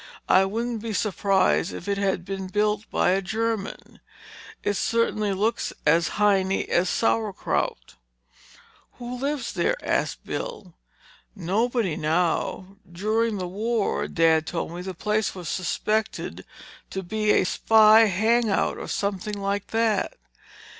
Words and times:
I 0.27 0.45
wouldn't 0.45 0.81
be 0.81 0.93
surprised 0.93 1.71
if 1.71 1.87
it 1.87 1.99
had 1.99 2.25
been 2.25 2.47
built 2.47 2.89
by 2.89 3.11
a 3.11 3.21
German—it 3.21 4.73
certainly 4.73 5.31
looks 5.31 5.73
as 5.85 6.07
Heinie 6.17 6.67
as 6.69 6.89
sauerkraut!" 6.89 7.97
"Who 8.93 9.19
lives 9.19 9.53
there?" 9.53 9.75
asked 9.83 10.25
Bill. 10.25 10.73
"Nobody, 11.35 11.95
now. 11.97 12.77
During 12.91 13.37
the 13.37 13.47
war, 13.47 14.07
Dad 14.07 14.47
told 14.47 14.71
me, 14.71 14.81
the 14.81 14.95
place 14.95 15.35
was 15.35 15.47
suspected 15.47 16.45
to 16.89 17.03
be 17.03 17.29
a 17.29 17.43
spy 17.45 18.05
hang 18.05 18.49
out 18.49 18.79
or 18.79 18.87
something 18.87 19.35
like 19.39 19.67
that. 19.67 20.15